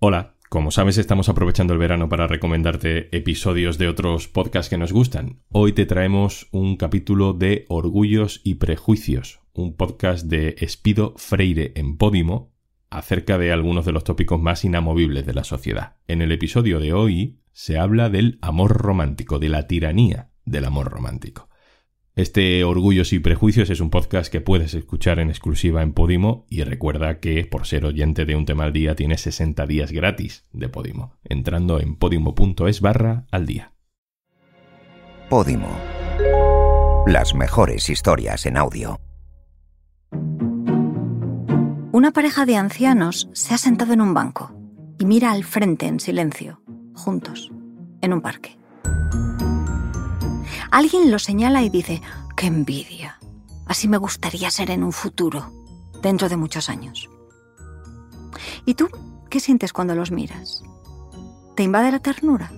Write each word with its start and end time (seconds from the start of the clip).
Hola, 0.00 0.36
como 0.48 0.70
sabes 0.70 0.96
estamos 0.96 1.28
aprovechando 1.28 1.72
el 1.72 1.80
verano 1.80 2.08
para 2.08 2.28
recomendarte 2.28 3.08
episodios 3.16 3.78
de 3.78 3.88
otros 3.88 4.28
podcasts 4.28 4.70
que 4.70 4.78
nos 4.78 4.92
gustan. 4.92 5.40
Hoy 5.48 5.72
te 5.72 5.86
traemos 5.86 6.46
un 6.52 6.76
capítulo 6.76 7.32
de 7.32 7.64
Orgullos 7.68 8.40
y 8.44 8.54
Prejuicios, 8.54 9.40
un 9.54 9.74
podcast 9.74 10.26
de 10.26 10.54
Espido 10.60 11.14
Freire 11.16 11.72
en 11.74 11.96
Podimo 11.96 12.52
acerca 12.90 13.38
de 13.38 13.50
algunos 13.50 13.86
de 13.86 13.90
los 13.90 14.04
tópicos 14.04 14.40
más 14.40 14.64
inamovibles 14.64 15.26
de 15.26 15.34
la 15.34 15.42
sociedad. 15.42 15.96
En 16.06 16.22
el 16.22 16.30
episodio 16.30 16.78
de 16.78 16.92
hoy 16.92 17.40
se 17.52 17.76
habla 17.76 18.08
del 18.08 18.38
amor 18.40 18.76
romántico, 18.76 19.40
de 19.40 19.48
la 19.48 19.66
tiranía 19.66 20.30
del 20.44 20.66
amor 20.66 20.92
romántico. 20.92 21.48
Este 22.18 22.64
Orgullos 22.64 23.12
y 23.12 23.20
Prejuicios 23.20 23.70
es 23.70 23.78
un 23.78 23.90
podcast 23.90 24.28
que 24.32 24.40
puedes 24.40 24.74
escuchar 24.74 25.20
en 25.20 25.28
exclusiva 25.28 25.84
en 25.84 25.92
Podimo 25.92 26.46
y 26.50 26.64
recuerda 26.64 27.20
que 27.20 27.44
por 27.44 27.64
ser 27.64 27.84
oyente 27.84 28.24
de 28.24 28.34
un 28.34 28.44
tema 28.44 28.64
al 28.64 28.72
día 28.72 28.96
tienes 28.96 29.20
60 29.20 29.64
días 29.66 29.92
gratis 29.92 30.42
de 30.52 30.68
Podimo, 30.68 31.14
entrando 31.22 31.78
en 31.78 31.94
podimo.es 31.94 32.80
barra 32.80 33.28
al 33.30 33.46
día. 33.46 33.72
Podimo. 35.30 35.68
Las 37.06 37.36
mejores 37.36 37.88
historias 37.88 38.46
en 38.46 38.56
audio. 38.56 39.00
Una 41.92 42.10
pareja 42.12 42.46
de 42.46 42.56
ancianos 42.56 43.28
se 43.32 43.54
ha 43.54 43.58
sentado 43.58 43.92
en 43.92 44.00
un 44.00 44.12
banco 44.12 44.52
y 44.98 45.04
mira 45.04 45.30
al 45.30 45.44
frente 45.44 45.86
en 45.86 46.00
silencio, 46.00 46.62
juntos, 46.94 47.52
en 48.00 48.12
un 48.12 48.22
parque. 48.22 48.57
Alguien 50.70 51.10
lo 51.10 51.18
señala 51.18 51.62
y 51.62 51.70
dice, 51.70 52.02
¡qué 52.36 52.46
envidia! 52.46 53.18
Así 53.66 53.88
me 53.88 53.96
gustaría 53.96 54.50
ser 54.50 54.70
en 54.70 54.82
un 54.82 54.92
futuro, 54.92 55.52
dentro 56.02 56.28
de 56.28 56.36
muchos 56.36 56.68
años. 56.68 57.08
¿Y 58.64 58.74
tú 58.74 58.88
qué 59.30 59.40
sientes 59.40 59.72
cuando 59.72 59.94
los 59.94 60.10
miras? 60.10 60.62
¿Te 61.54 61.62
invade 61.62 61.92
la 61.92 61.98
ternura? 61.98 62.52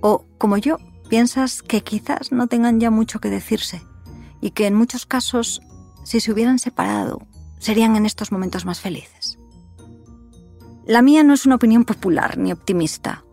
¿O, 0.00 0.26
como 0.38 0.56
yo, 0.56 0.78
piensas 1.08 1.62
que 1.62 1.82
quizás 1.82 2.32
no 2.32 2.46
tengan 2.46 2.80
ya 2.80 2.90
mucho 2.90 3.20
que 3.20 3.30
decirse 3.30 3.82
y 4.40 4.50
que 4.50 4.66
en 4.66 4.74
muchos 4.74 5.06
casos, 5.06 5.60
si 6.04 6.20
se 6.20 6.32
hubieran 6.32 6.58
separado, 6.58 7.20
serían 7.58 7.96
en 7.96 8.06
estos 8.06 8.32
momentos 8.32 8.64
más 8.64 8.80
felices? 8.80 9.38
La 10.86 11.02
mía 11.02 11.24
no 11.24 11.34
es 11.34 11.46
una 11.46 11.56
opinión 11.56 11.84
popular 11.84 12.38
ni 12.38 12.52
optimista. 12.52 13.24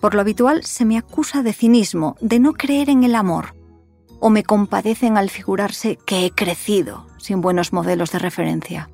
Por 0.00 0.14
lo 0.14 0.20
habitual 0.20 0.64
se 0.64 0.84
me 0.84 0.98
acusa 0.98 1.42
de 1.42 1.52
cinismo, 1.52 2.16
de 2.20 2.38
no 2.38 2.52
creer 2.52 2.88
en 2.90 3.04
el 3.04 3.14
amor, 3.14 3.54
o 4.20 4.30
me 4.30 4.44
compadecen 4.44 5.16
al 5.16 5.30
figurarse 5.30 5.98
que 6.06 6.24
he 6.24 6.30
crecido 6.30 7.06
sin 7.18 7.40
buenos 7.40 7.72
modelos 7.72 8.10
de 8.12 8.18
referencia. 8.18 8.88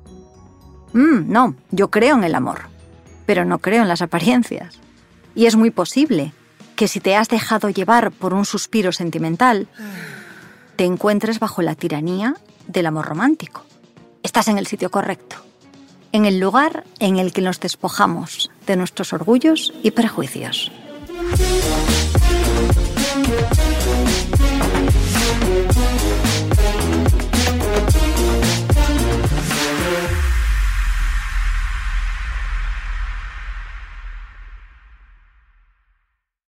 Mm, 0.93 1.31
no, 1.31 1.55
yo 1.71 1.89
creo 1.89 2.15
en 2.15 2.23
el 2.23 2.35
amor, 2.35 2.63
pero 3.25 3.45
no 3.45 3.59
creo 3.59 3.81
en 3.81 3.87
las 3.87 4.01
apariencias. 4.01 4.79
Y 5.35 5.45
es 5.45 5.55
muy 5.55 5.71
posible 5.71 6.33
que 6.75 6.87
si 6.87 6.99
te 6.99 7.15
has 7.15 7.29
dejado 7.29 7.69
llevar 7.69 8.11
por 8.11 8.33
un 8.33 8.45
suspiro 8.45 8.91
sentimental, 8.91 9.67
te 10.75 10.85
encuentres 10.85 11.39
bajo 11.39 11.61
la 11.61 11.75
tiranía 11.75 12.35
del 12.67 12.85
amor 12.87 13.05
romántico. 13.05 13.63
Estás 14.23 14.47
en 14.47 14.57
el 14.57 14.67
sitio 14.67 14.89
correcto, 14.89 15.37
en 16.11 16.25
el 16.25 16.39
lugar 16.39 16.83
en 16.99 17.17
el 17.17 17.31
que 17.31 17.41
nos 17.41 17.59
despojamos 17.59 18.49
de 18.65 18.75
nuestros 18.75 19.13
orgullos 19.13 19.73
y 19.83 19.91
prejuicios. 19.91 20.71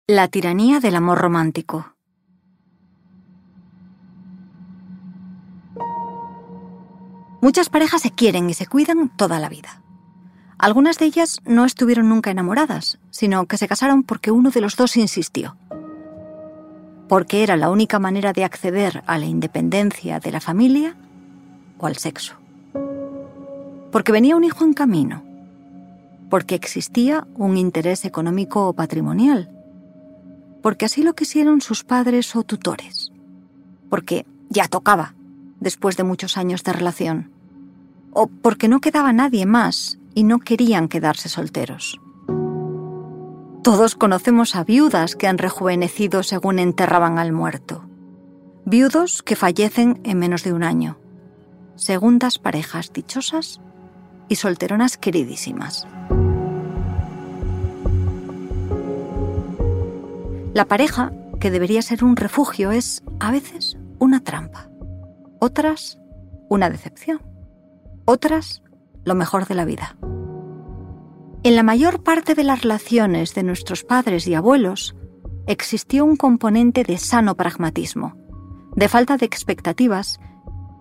La 0.09 0.29
tiranía 0.29 0.79
del 0.79 0.95
amor 0.97 1.19
romántico. 1.19 1.95
Muchas 7.41 7.71
parejas 7.71 8.03
se 8.03 8.11
quieren 8.11 8.51
y 8.51 8.55
se 8.55 8.67
cuidan 8.67 9.09
toda 9.17 9.39
la 9.39 9.49
vida. 9.49 9.83
Algunas 10.63 10.97
de 10.97 11.07
ellas 11.07 11.41
no 11.45 11.65
estuvieron 11.65 12.09
nunca 12.09 12.31
enamoradas, 12.31 13.01
sino 13.11 13.47
que 13.47 13.59
se 13.59 13.67
casaron 13.67 14.05
porque 14.05 14.31
uno 14.31 14.51
de 14.51 14.61
los 14.61 14.77
dos 14.77 14.97
insistió. 14.97 15.57
Porque 17.09 17.43
era 17.43 17.57
la 17.57 17.69
única 17.69 17.99
manera 17.99 18.33
de 18.33 18.45
acceder 18.45 19.03
a 19.09 19.19
la 19.19 19.27
independencia 19.27 20.21
de 20.21 20.31
la 20.31 20.39
familia 20.39 20.95
o 21.79 21.87
al 21.87 21.97
sexo. 21.97 22.35
Porque 23.91 24.13
venía 24.13 24.37
un 24.37 24.45
hijo 24.45 24.65
en 24.65 24.73
camino. 24.73 25.25
Porque 26.31 26.55
existía 26.55 27.27
un 27.35 27.57
interés 27.57 28.05
económico 28.05 28.69
o 28.69 28.73
patrimonial. 28.73 29.51
Porque 30.63 30.85
así 30.85 31.03
lo 31.03 31.15
quisieron 31.15 31.61
sus 31.61 31.83
padres 31.83 32.37
o 32.37 32.45
tutores. 32.45 33.11
Porque 33.91 34.27
ya 34.49 34.69
tocaba, 34.69 35.17
después 35.59 35.97
de 35.97 36.05
muchos 36.05 36.37
años 36.37 36.63
de 36.63 36.73
relación. 36.73 37.33
O 38.13 38.29
porque 38.29 38.69
no 38.69 38.81
quedaba 38.81 39.13
nadie 39.13 39.45
más 39.45 39.99
y 40.15 40.25
no 40.25 40.39
querían 40.39 40.89
quedarse 40.89 41.29
solteros. 41.29 42.01
Todos 43.63 43.95
conocemos 43.95 44.57
a 44.57 44.65
viudas 44.65 45.15
que 45.15 45.29
han 45.29 45.39
rejuvenecido 45.39 46.23
según 46.23 46.59
enterraban 46.59 47.19
al 47.19 47.33
muerto. 47.33 47.85
Viudos 48.65 49.23
que 49.23 49.37
fallecen 49.37 50.01
en 50.05 50.19
menos 50.19 50.43
de 50.43 50.53
un 50.53 50.65
año. 50.65 50.99
Segundas 51.77 52.39
parejas 52.39 52.93
dichosas 52.93 53.61
y 54.29 54.37
solteronas 54.37 54.97
queridísimas. 54.97 55.87
La 60.55 60.67
pareja, 60.67 61.13
que 61.41 61.51
debería 61.51 61.83
ser 61.83 62.05
un 62.05 62.17
refugio, 62.17 62.73
es 62.73 63.03
a 63.21 63.31
veces 63.31 63.79
una 63.99 64.21
trampa. 64.21 64.69
Otras, 65.39 65.99
una 66.49 66.69
decepción. 66.69 67.23
Otras, 68.05 68.62
lo 69.05 69.15
mejor 69.15 69.47
de 69.47 69.55
la 69.55 69.65
vida. 69.65 69.97
En 71.45 71.57
la 71.57 71.63
mayor 71.63 72.03
parte 72.03 72.35
de 72.35 72.45
las 72.45 72.63
relaciones 72.63 73.35
de 73.35 73.43
nuestros 73.43 73.83
padres 73.83 74.29
y 74.29 74.35
abuelos 74.35 74.95
existió 75.47 76.05
un 76.05 76.17
componente 76.17 76.85
de 76.85 76.99
sano 76.99 77.37
pragmatismo, 77.37 78.15
de 78.77 78.89
falta 78.89 79.17
de 79.17 79.27
expectativas 79.27 80.21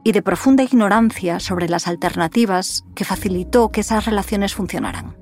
y 0.03 0.11
de 0.11 0.21
profunda 0.21 0.63
ignorancia 0.63 1.39
sobre 1.39 1.67
las 1.67 1.87
alternativas 1.87 2.83
que 2.95 3.05
facilitó 3.05 3.69
que 3.69 3.81
esas 3.81 4.05
relaciones 4.05 4.53
funcionaran. 4.53 5.17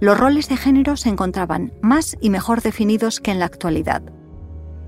Los 0.00 0.18
roles 0.18 0.48
de 0.48 0.56
género 0.56 0.96
se 0.96 1.08
encontraban 1.10 1.72
más 1.82 2.16
y 2.20 2.30
mejor 2.30 2.62
definidos 2.62 3.20
que 3.20 3.30
en 3.30 3.38
la 3.38 3.46
actualidad. 3.46 4.02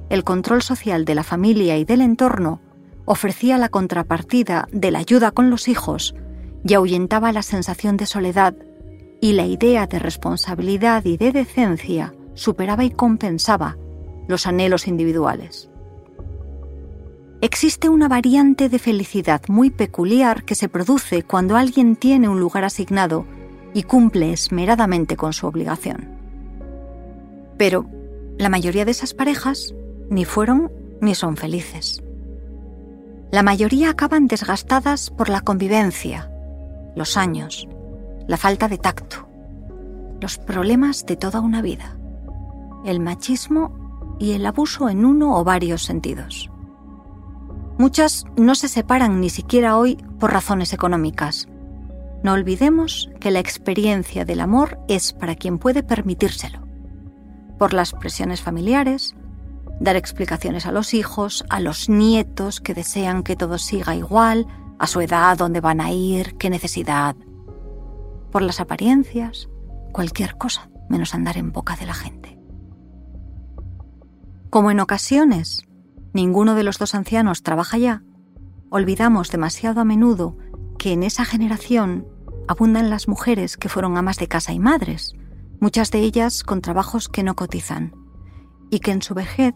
El 0.08 0.24
control 0.24 0.62
social 0.62 1.04
de 1.04 1.14
la 1.14 1.22
familia 1.22 1.76
y 1.76 1.84
del 1.84 2.02
entorno 2.02 2.60
ofrecía 3.04 3.58
la 3.58 3.68
contrapartida 3.68 4.68
de 4.72 4.90
la 4.90 5.00
ayuda 5.00 5.30
con 5.30 5.50
los 5.50 5.68
hijos 5.68 6.14
y 6.64 6.74
ahuyentaba 6.74 7.32
la 7.32 7.42
sensación 7.42 7.96
de 7.96 8.06
soledad 8.06 8.54
y 9.20 9.32
la 9.32 9.46
idea 9.46 9.86
de 9.86 9.98
responsabilidad 9.98 11.04
y 11.04 11.16
de 11.16 11.32
decencia 11.32 12.14
superaba 12.34 12.84
y 12.84 12.90
compensaba 12.90 13.76
los 14.28 14.46
anhelos 14.46 14.88
individuales. 14.88 15.68
Existe 17.40 17.88
una 17.88 18.06
variante 18.06 18.68
de 18.68 18.78
felicidad 18.78 19.42
muy 19.48 19.70
peculiar 19.70 20.44
que 20.44 20.54
se 20.54 20.68
produce 20.68 21.24
cuando 21.24 21.56
alguien 21.56 21.96
tiene 21.96 22.28
un 22.28 22.38
lugar 22.38 22.64
asignado 22.64 23.26
y 23.74 23.82
cumple 23.82 24.32
esmeradamente 24.32 25.16
con 25.16 25.32
su 25.32 25.46
obligación. 25.46 26.08
Pero 27.58 27.86
la 28.38 28.48
mayoría 28.48 28.84
de 28.84 28.92
esas 28.92 29.14
parejas 29.14 29.74
ni 30.08 30.24
fueron 30.24 30.70
ni 31.00 31.14
son 31.14 31.36
felices. 31.36 32.02
La 33.32 33.42
mayoría 33.42 33.90
acaban 33.90 34.26
desgastadas 34.28 35.10
por 35.10 35.28
la 35.28 35.40
convivencia, 35.40 36.31
los 36.94 37.16
años, 37.16 37.68
la 38.26 38.36
falta 38.36 38.68
de 38.68 38.78
tacto, 38.78 39.28
los 40.20 40.38
problemas 40.38 41.04
de 41.06 41.16
toda 41.16 41.40
una 41.40 41.62
vida, 41.62 41.96
el 42.84 43.00
machismo 43.00 44.16
y 44.18 44.32
el 44.32 44.46
abuso 44.46 44.88
en 44.88 45.04
uno 45.04 45.36
o 45.36 45.44
varios 45.44 45.82
sentidos. 45.82 46.50
Muchas 47.78 48.24
no 48.36 48.54
se 48.54 48.68
separan 48.68 49.20
ni 49.20 49.30
siquiera 49.30 49.76
hoy 49.76 49.96
por 50.20 50.32
razones 50.32 50.72
económicas. 50.72 51.48
No 52.22 52.32
olvidemos 52.32 53.10
que 53.18 53.30
la 53.30 53.40
experiencia 53.40 54.24
del 54.24 54.40
amor 54.40 54.78
es 54.88 55.12
para 55.12 55.34
quien 55.34 55.58
puede 55.58 55.82
permitírselo, 55.82 56.60
por 57.58 57.72
las 57.72 57.92
presiones 57.92 58.40
familiares, 58.40 59.14
dar 59.80 59.96
explicaciones 59.96 60.66
a 60.66 60.72
los 60.72 60.94
hijos, 60.94 61.44
a 61.48 61.58
los 61.58 61.88
nietos 61.88 62.60
que 62.60 62.74
desean 62.74 63.24
que 63.24 63.34
todo 63.34 63.58
siga 63.58 63.96
igual, 63.96 64.46
a 64.82 64.88
su 64.88 65.00
edad, 65.00 65.38
dónde 65.38 65.60
van 65.60 65.80
a 65.80 65.92
ir, 65.92 66.34
qué 66.38 66.50
necesidad. 66.50 67.14
Por 68.32 68.42
las 68.42 68.58
apariencias, 68.58 69.48
cualquier 69.92 70.36
cosa 70.36 70.70
menos 70.88 71.14
andar 71.14 71.36
en 71.38 71.52
boca 71.52 71.76
de 71.76 71.86
la 71.86 71.94
gente. 71.94 72.36
Como 74.50 74.72
en 74.72 74.80
ocasiones 74.80 75.68
ninguno 76.12 76.56
de 76.56 76.64
los 76.64 76.78
dos 76.78 76.96
ancianos 76.96 77.44
trabaja 77.44 77.78
ya, 77.78 78.02
olvidamos 78.70 79.30
demasiado 79.30 79.80
a 79.80 79.84
menudo 79.84 80.36
que 80.80 80.92
en 80.92 81.04
esa 81.04 81.24
generación 81.24 82.04
abundan 82.48 82.90
las 82.90 83.06
mujeres 83.06 83.56
que 83.56 83.68
fueron 83.68 83.96
amas 83.96 84.16
de 84.16 84.26
casa 84.26 84.52
y 84.52 84.58
madres, 84.58 85.14
muchas 85.60 85.92
de 85.92 86.00
ellas 86.00 86.42
con 86.42 86.60
trabajos 86.60 87.08
que 87.08 87.22
no 87.22 87.36
cotizan, 87.36 87.94
y 88.68 88.80
que 88.80 88.90
en 88.90 89.02
su 89.02 89.14
vejez 89.14 89.54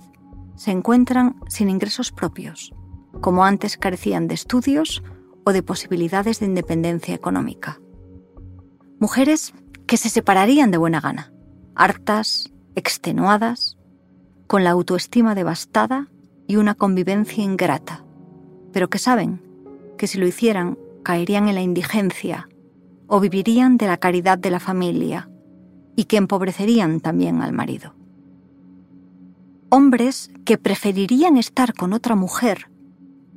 se 0.54 0.70
encuentran 0.70 1.34
sin 1.48 1.68
ingresos 1.68 2.12
propios, 2.12 2.72
como 3.20 3.44
antes 3.44 3.76
carecían 3.76 4.28
de 4.28 4.34
estudios 4.34 5.02
o 5.46 5.52
de 5.52 5.62
posibilidades 5.62 6.40
de 6.40 6.46
independencia 6.46 7.14
económica. 7.14 7.80
Mujeres 8.98 9.54
que 9.86 9.96
se 9.96 10.08
separarían 10.08 10.72
de 10.72 10.78
buena 10.78 11.00
gana, 11.00 11.32
hartas, 11.76 12.52
extenuadas, 12.74 13.78
con 14.48 14.64
la 14.64 14.70
autoestima 14.70 15.36
devastada 15.36 16.08
y 16.48 16.56
una 16.56 16.74
convivencia 16.74 17.44
ingrata, 17.44 18.04
pero 18.72 18.90
que 18.90 18.98
saben 18.98 19.40
que 19.96 20.08
si 20.08 20.18
lo 20.18 20.26
hicieran 20.26 20.78
caerían 21.04 21.48
en 21.48 21.54
la 21.54 21.62
indigencia 21.62 22.48
o 23.06 23.20
vivirían 23.20 23.76
de 23.76 23.86
la 23.86 23.98
caridad 23.98 24.38
de 24.38 24.50
la 24.50 24.58
familia 24.58 25.30
y 25.94 26.04
que 26.04 26.16
empobrecerían 26.16 26.98
también 26.98 27.40
al 27.40 27.52
marido. 27.52 27.94
Hombres 29.68 30.30
que 30.44 30.58
preferirían 30.58 31.36
estar 31.36 31.72
con 31.72 31.92
otra 31.92 32.16
mujer 32.16 32.68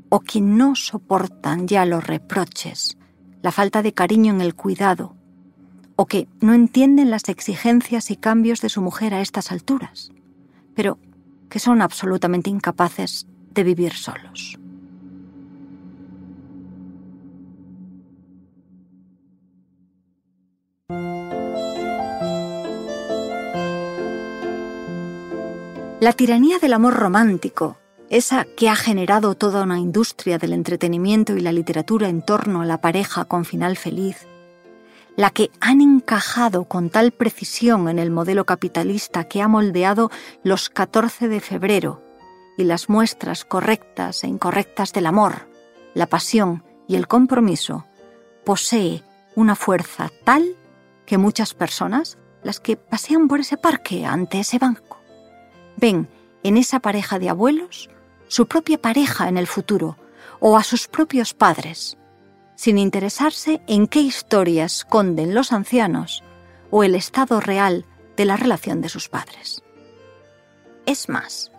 o 0.09 0.19
que 0.21 0.41
no 0.41 0.75
soportan 0.75 1.67
ya 1.67 1.85
los 1.85 2.05
reproches, 2.05 2.97
la 3.41 3.51
falta 3.51 3.81
de 3.81 3.93
cariño 3.93 4.33
en 4.33 4.41
el 4.41 4.55
cuidado, 4.55 5.15
o 5.95 6.05
que 6.05 6.27
no 6.41 6.53
entienden 6.53 7.11
las 7.11 7.29
exigencias 7.29 8.11
y 8.11 8.15
cambios 8.15 8.61
de 8.61 8.69
su 8.69 8.81
mujer 8.81 9.13
a 9.13 9.21
estas 9.21 9.51
alturas, 9.51 10.11
pero 10.75 10.97
que 11.49 11.59
son 11.59 11.81
absolutamente 11.81 12.49
incapaces 12.49 13.27
de 13.53 13.63
vivir 13.63 13.93
solos. 13.93 14.59
La 26.01 26.13
tiranía 26.13 26.59
del 26.59 26.71
amor 26.71 26.93
romántico, 26.93 27.78
esa 28.09 28.45
que 28.45 28.69
ha 28.69 28.75
generado 28.75 29.35
toda 29.35 29.63
una 29.63 29.79
industria 29.79 30.37
del 30.37 30.53
entretenimiento 30.53 31.37
y 31.37 31.41
la 31.41 31.51
literatura 31.51 32.09
en 32.09 32.23
torno 32.23 32.61
a 32.61 32.65
la 32.65 32.81
pareja 32.81 33.25
con 33.25 33.45
final 33.45 33.77
feliz, 33.77 34.27
la 35.15 35.29
que 35.29 35.51
han 35.59 35.81
encajado 35.81 36.65
con 36.65 36.89
tal 36.89 37.11
precisión 37.11 37.87
en 37.87 37.99
el 37.99 38.09
modelo 38.09 38.45
capitalista 38.45 39.25
que 39.25 39.41
ha 39.41 39.47
moldeado 39.47 40.09
los 40.43 40.69
14 40.69 41.27
de 41.27 41.39
febrero 41.39 42.01
y 42.57 42.63
las 42.63 42.89
muestras 42.89 43.45
correctas 43.45 44.23
e 44.23 44.27
incorrectas 44.27 44.91
del 44.91 45.05
amor, 45.05 45.47
la 45.93 46.07
pasión 46.07 46.63
y 46.87 46.95
el 46.95 47.07
compromiso, 47.07 47.85
posee 48.43 49.03
una 49.35 49.55
fuerza 49.55 50.09
tal 50.23 50.55
que 51.05 51.17
muchas 51.17 51.53
personas, 51.53 52.17
las 52.43 52.59
que 52.59 52.75
pasean 52.75 53.27
por 53.27 53.39
ese 53.39 53.57
parque 53.57 54.05
ante 54.05 54.39
ese 54.39 54.57
banco, 54.57 54.99
ven 55.77 56.07
en 56.43 56.57
esa 56.57 56.79
pareja 56.79 57.19
de 57.19 57.29
abuelos 57.29 57.89
su 58.29 58.47
propia 58.47 58.81
pareja 58.81 59.27
en 59.27 59.37
el 59.37 59.47
futuro 59.47 59.97
o 60.39 60.57
a 60.57 60.63
sus 60.63 60.87
propios 60.87 61.33
padres, 61.33 61.97
sin 62.55 62.77
interesarse 62.77 63.61
en 63.67 63.87
qué 63.87 63.99
historia 63.99 64.63
esconden 64.63 65.33
los 65.33 65.51
ancianos 65.51 66.23
o 66.71 66.85
el 66.85 66.95
estado 66.95 67.41
real 67.41 67.85
de 68.15 68.23
la 68.23 68.37
relación 68.37 68.79
de 68.79 68.87
sus 68.87 69.09
padres. 69.09 69.61
Es 70.85 71.09
más, 71.09 71.51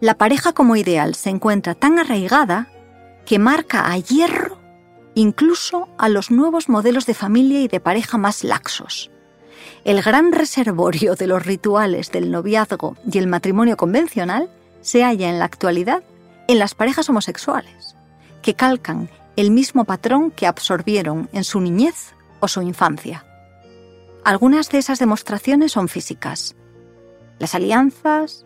la 0.00 0.18
pareja 0.18 0.52
como 0.52 0.76
ideal 0.76 1.14
se 1.14 1.30
encuentra 1.30 1.74
tan 1.74 1.98
arraigada 1.98 2.68
que 3.24 3.38
marca 3.38 3.90
a 3.90 3.96
hierro 3.96 4.58
incluso 5.14 5.88
a 5.96 6.08
los 6.08 6.30
nuevos 6.30 6.68
modelos 6.68 7.06
de 7.06 7.14
familia 7.14 7.60
y 7.60 7.68
de 7.68 7.80
pareja 7.80 8.18
más 8.18 8.44
laxos. 8.44 9.10
El 9.84 10.02
gran 10.02 10.32
reservorio 10.32 11.14
de 11.14 11.26
los 11.26 11.44
rituales 11.46 12.10
del 12.10 12.30
noviazgo 12.30 12.96
y 13.10 13.18
el 13.18 13.26
matrimonio 13.26 13.76
convencional 13.76 14.50
se 14.84 15.02
halla 15.02 15.30
en 15.30 15.38
la 15.38 15.46
actualidad 15.46 16.04
en 16.46 16.58
las 16.58 16.74
parejas 16.74 17.08
homosexuales, 17.08 17.96
que 18.42 18.54
calcan 18.54 19.08
el 19.34 19.50
mismo 19.50 19.84
patrón 19.84 20.30
que 20.30 20.46
absorbieron 20.46 21.28
en 21.32 21.42
su 21.42 21.60
niñez 21.60 22.14
o 22.40 22.48
su 22.48 22.60
infancia. 22.60 23.24
Algunas 24.24 24.68
de 24.68 24.78
esas 24.78 24.98
demostraciones 24.98 25.72
son 25.72 25.88
físicas. 25.88 26.54
Las 27.38 27.54
alianzas, 27.54 28.44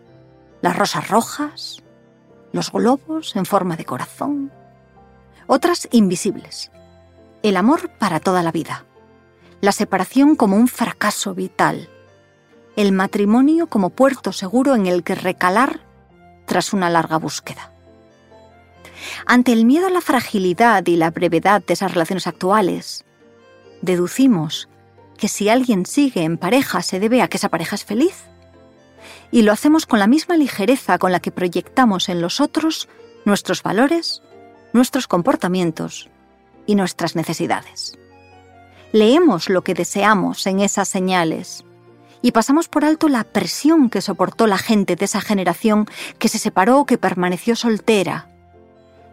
las 0.61 0.77
rosas 0.77 1.09
rojas, 1.09 1.83
los 2.53 2.71
globos 2.71 3.35
en 3.35 3.45
forma 3.45 3.75
de 3.75 3.85
corazón. 3.85 4.51
Otras 5.45 5.89
invisibles. 5.91 6.71
El 7.43 7.57
amor 7.57 7.89
para 7.99 8.21
toda 8.21 8.43
la 8.43 8.51
vida. 8.51 8.85
La 9.59 9.73
separación 9.73 10.35
como 10.35 10.55
un 10.55 10.69
fracaso 10.69 11.35
vital. 11.35 11.89
El 12.77 12.93
matrimonio 12.93 13.67
como 13.67 13.89
puerto 13.89 14.31
seguro 14.31 14.75
en 14.75 14.87
el 14.87 15.03
que 15.03 15.15
recalar 15.15 15.88
tras 16.49 16.73
una 16.73 16.89
larga 16.89 17.17
búsqueda. 17.17 17.71
Ante 19.27 19.53
el 19.53 19.65
miedo 19.65 19.85
a 19.85 19.91
la 19.91 20.01
fragilidad 20.01 20.85
y 20.87 20.95
la 20.95 21.11
brevedad 21.11 21.63
de 21.63 21.73
esas 21.73 21.93
relaciones 21.93 22.25
actuales, 22.25 23.05
deducimos 23.81 24.67
que 25.17 25.27
si 25.27 25.47
alguien 25.47 25.85
sigue 25.85 26.23
en 26.23 26.37
pareja 26.37 26.81
se 26.81 26.99
debe 26.99 27.21
a 27.21 27.27
que 27.27 27.37
esa 27.37 27.49
pareja 27.49 27.75
es 27.75 27.85
feliz. 27.85 28.15
Y 29.31 29.43
lo 29.43 29.51
hacemos 29.51 29.85
con 29.85 29.99
la 29.99 30.07
misma 30.07 30.37
ligereza 30.37 30.97
con 30.97 31.11
la 31.11 31.19
que 31.19 31.31
proyectamos 31.31 32.09
en 32.09 32.19
los 32.19 32.41
otros 32.41 32.89
nuestros 33.25 33.61
valores, 33.61 34.23
nuestros 34.73 35.07
comportamientos 35.07 36.09
y 36.65 36.73
nuestras 36.73 37.15
necesidades. 37.15 37.97
Leemos 38.91 39.49
lo 39.49 39.61
que 39.61 39.75
deseamos 39.75 40.47
en 40.47 40.61
esas 40.61 40.89
señales 40.89 41.63
y 42.21 42.31
pasamos 42.31 42.67
por 42.67 42.85
alto 42.85 43.07
la 43.07 43.23
presión 43.23 43.89
que 43.89 44.01
soportó 44.01 44.47
la 44.47 44.57
gente 44.57 44.95
de 44.95 45.05
esa 45.05 45.21
generación 45.21 45.87
que 46.17 46.27
se 46.27 46.39
separó 46.39 46.79
o 46.79 46.85
que 46.85 46.97
permaneció 46.97 47.55
soltera 47.55 48.29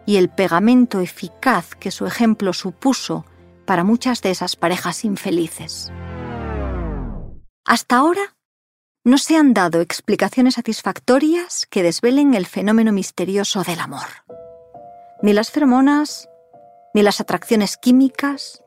y 0.05 0.15
el 0.15 0.29
pegamento 0.29 1.01
eficaz 1.01 1.75
que 1.75 1.91
su 1.91 2.05
ejemplo 2.05 2.53
supuso 2.53 3.25
para 3.65 3.83
muchas 3.83 4.21
de 4.21 4.31
esas 4.31 4.55
parejas 4.55 5.03
infelices. 5.03 5.91
Hasta 7.65 7.97
ahora, 7.97 8.37
no 9.03 9.17
se 9.17 9.35
han 9.35 9.53
dado 9.53 9.81
explicaciones 9.81 10.55
satisfactorias 10.55 11.65
que 11.65 11.83
desvelen 11.83 12.33
el 12.33 12.45
fenómeno 12.45 12.93
misterioso 12.93 13.63
del 13.63 13.81
amor. 13.81 14.07
Ni 15.21 15.33
las 15.33 15.51
feromonas, 15.51 16.29
ni 16.93 17.03
las 17.03 17.19
atracciones 17.19 17.75
químicas, 17.75 18.63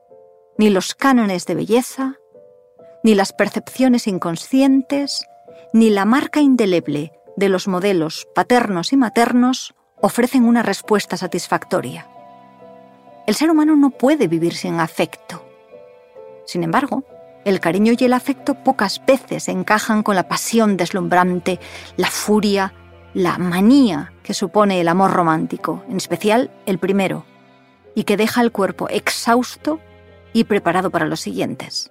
ni 0.59 0.69
los 0.69 0.95
cánones 0.95 1.47
de 1.47 1.55
belleza, 1.55 2.20
ni 3.03 3.15
las 3.15 3.33
percepciones 3.33 4.07
inconscientes, 4.07 5.27
ni 5.73 5.91
la 5.91 6.05
marca 6.05 6.41
indeleble 6.41 7.13
de 7.37 7.49
los 7.49 7.69
modelos 7.69 8.27
paternos 8.35 8.93
y 8.93 8.97
maternos 8.97 9.75
ofrecen 10.01 10.45
una 10.45 10.63
respuesta 10.63 11.17
satisfactoria. 11.17 12.09
El 13.27 13.35
ser 13.35 13.51
humano 13.51 13.77
no 13.77 13.91
puede 13.91 14.29
vivir 14.29 14.55
sin 14.55 14.81
afecto. 14.81 15.45
Sin 16.47 16.65
embargo, 16.65 17.05
el 17.45 17.61
cariño 17.61 17.95
y 17.97 18.05
el 18.05 18.13
afecto 18.13 18.55
pocas 18.55 19.05
veces 19.07 19.49
encajan 19.49 20.03
con 20.03 20.17
la 20.17 20.29
pasión 20.29 20.77
deslumbrante, 20.77 21.61
la 21.97 22.09
furia, 22.09 22.75
la 23.15 23.39
manía 23.39 24.13
que 24.23 24.35
supone 24.35 24.81
el 24.81 24.89
amor 24.89 25.13
romántico, 25.13 25.85
en 25.89 25.97
especial 25.97 26.51
el 26.67 26.79
primero, 26.79 27.25
y 27.95 28.05
que 28.05 28.17
deja 28.17 28.43
el 28.43 28.53
cuerpo 28.53 28.89
exhausto 28.89 29.81
y 30.33 30.45
preparado 30.45 30.91
para 30.91 31.07
los 31.07 31.21
siguientes. 31.21 31.91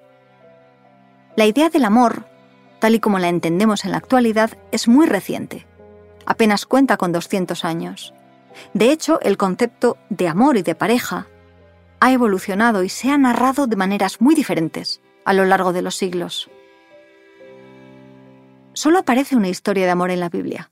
La 1.40 1.46
idea 1.46 1.70
del 1.70 1.86
amor, 1.86 2.26
tal 2.80 2.96
y 2.96 3.00
como 3.00 3.18
la 3.18 3.30
entendemos 3.30 3.86
en 3.86 3.92
la 3.92 3.98
actualidad, 3.98 4.58
es 4.74 4.90
muy 4.90 5.08
reciente 5.08 5.66
apenas 6.26 6.66
cuenta 6.66 6.98
con 6.98 7.14
200 7.14 7.64
años. 7.64 8.14
De 8.74 8.92
hecho, 8.92 9.22
el 9.22 9.38
concepto 9.38 9.96
de 10.10 10.28
amor 10.28 10.58
y 10.58 10.64
de 10.64 10.76
pareja 10.76 11.28
ha 12.02 12.12
evolucionado 12.12 12.84
y 12.84 12.90
se 12.90 13.10
ha 13.10 13.18
narrado 13.18 13.68
de 13.68 13.78
maneras 13.78 14.20
muy 14.20 14.36
diferentes 14.36 15.00
a 15.24 15.32
lo 15.32 15.46
largo 15.46 15.72
de 15.72 15.82
los 15.82 15.96
siglos. 15.96 16.52
Solo 18.74 19.00
aparece 19.00 19.38
una 19.38 19.48
historia 19.48 19.86
de 19.86 19.92
amor 19.92 20.12
en 20.12 20.20
la 20.20 20.28
Biblia, 20.28 20.72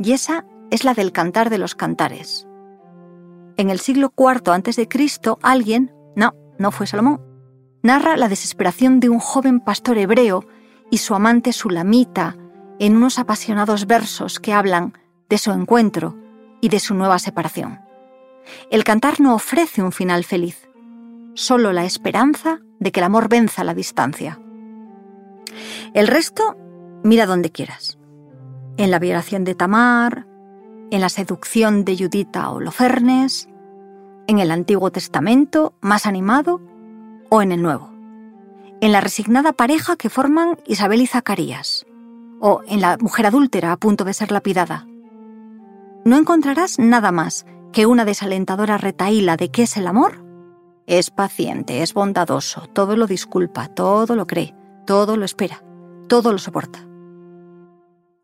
y 0.00 0.10
esa 0.10 0.44
es 0.72 0.82
la 0.82 0.94
del 0.94 1.12
Cantar 1.12 1.50
de 1.50 1.58
los 1.58 1.76
Cantares. 1.76 2.48
En 3.56 3.70
el 3.70 3.78
siglo 3.78 4.12
IV 4.18 4.50
a.C., 4.50 4.88
alguien, 5.40 5.94
no, 6.16 6.34
no 6.58 6.72
fue 6.72 6.88
Salomón, 6.88 7.33
narra 7.84 8.16
la 8.16 8.28
desesperación 8.28 8.98
de 8.98 9.10
un 9.10 9.20
joven 9.20 9.60
pastor 9.60 9.98
hebreo 9.98 10.46
y 10.90 10.98
su 10.98 11.14
amante 11.14 11.52
sulamita 11.52 12.34
en 12.80 12.96
unos 12.96 13.18
apasionados 13.18 13.86
versos 13.86 14.40
que 14.40 14.54
hablan 14.54 14.94
de 15.28 15.36
su 15.36 15.52
encuentro 15.52 16.16
y 16.62 16.70
de 16.70 16.80
su 16.80 16.94
nueva 16.94 17.18
separación. 17.18 17.80
El 18.70 18.84
cantar 18.84 19.20
no 19.20 19.34
ofrece 19.34 19.82
un 19.82 19.92
final 19.92 20.24
feliz, 20.24 20.66
solo 21.34 21.72
la 21.72 21.84
esperanza 21.84 22.58
de 22.80 22.90
que 22.90 23.00
el 23.00 23.04
amor 23.04 23.28
venza 23.28 23.64
la 23.64 23.74
distancia. 23.74 24.40
El 25.92 26.08
resto, 26.08 26.56
mira 27.02 27.26
donde 27.26 27.52
quieras. 27.52 27.98
En 28.78 28.90
la 28.90 28.98
violación 28.98 29.44
de 29.44 29.54
Tamar, 29.54 30.26
en 30.90 31.02
la 31.02 31.10
seducción 31.10 31.84
de 31.84 31.98
Judita 31.98 32.50
o 32.50 32.60
Lofernes, 32.60 33.48
en 34.26 34.38
el 34.38 34.50
Antiguo 34.50 34.90
Testamento, 34.90 35.74
más 35.82 36.06
animado, 36.06 36.62
o 37.34 37.42
en 37.42 37.50
el 37.50 37.62
nuevo, 37.62 37.90
en 38.80 38.92
la 38.92 39.00
resignada 39.00 39.52
pareja 39.52 39.96
que 39.96 40.08
forman 40.08 40.56
Isabel 40.66 41.00
y 41.00 41.08
Zacarías, 41.08 41.84
o 42.40 42.62
en 42.68 42.80
la 42.80 42.96
mujer 42.98 43.26
adúltera 43.26 43.72
a 43.72 43.76
punto 43.76 44.04
de 44.04 44.14
ser 44.14 44.30
lapidada. 44.30 44.86
No 46.04 46.16
encontrarás 46.16 46.78
nada 46.78 47.10
más 47.10 47.44
que 47.72 47.86
una 47.86 48.04
desalentadora 48.04 48.78
retaíla 48.78 49.36
de 49.36 49.50
qué 49.50 49.64
es 49.64 49.76
el 49.76 49.88
amor. 49.88 50.24
Es 50.86 51.10
paciente, 51.10 51.82
es 51.82 51.92
bondadoso, 51.92 52.68
todo 52.68 52.94
lo 52.94 53.08
disculpa, 53.08 53.66
todo 53.66 54.14
lo 54.14 54.28
cree, 54.28 54.54
todo 54.86 55.16
lo 55.16 55.24
espera, 55.24 55.60
todo 56.06 56.30
lo 56.30 56.38
soporta. 56.38 56.86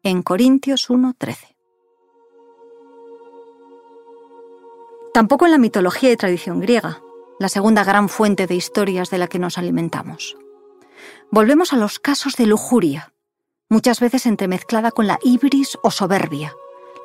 En 0.05 0.23
Corintios 0.23 0.89
1:13. 0.89 1.57
Tampoco 5.13 5.47
en 5.47 5.51
la 5.51 5.59
mitología 5.59 6.13
y 6.13 6.17
tradición 6.17 6.61
griega, 6.61 7.03
la 7.41 7.49
segunda 7.49 7.85
gran 7.85 8.11
fuente 8.11 8.47
de 8.47 8.55
historias 8.55 9.09
de 9.09 9.17
la 9.17 9.27
que 9.27 9.39
nos 9.39 9.57
alimentamos. 9.57 10.37
Volvemos 11.31 11.73
a 11.73 11.77
los 11.77 11.99
casos 11.99 12.37
de 12.37 12.45
lujuria, 12.45 13.15
muchas 13.71 13.99
veces 13.99 14.27
entremezclada 14.27 14.91
con 14.91 15.07
la 15.07 15.19
ibris 15.23 15.79
o 15.83 15.91
soberbia. 15.91 16.55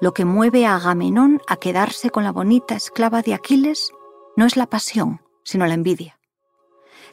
Lo 0.01 0.13
que 0.13 0.25
mueve 0.25 0.65
a 0.65 0.75
Agamenón 0.75 1.42
a 1.48 1.56
quedarse 1.56 2.10
con 2.10 2.25
la 2.25 2.34
bonita 2.34 2.75
esclava 2.75 3.22
de 3.22 3.34
Aquiles 3.34 3.94
no 4.36 4.46
es 4.46 4.58
la 4.58 4.65
pasión, 4.65 5.22
sino 5.46 5.65
la 5.68 5.74
envidia. 5.74 6.20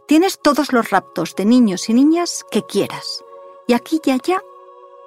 Tienes 0.09 0.41
todos 0.43 0.73
los 0.73 0.91
raptos 0.91 1.37
de 1.37 1.45
niños 1.45 1.89
y 1.89 1.95
niñas 1.95 2.45
que 2.51 2.67
quieras, 2.67 3.23
y 3.69 3.75
aquí 3.75 4.01
y 4.05 4.11
allá 4.11 4.43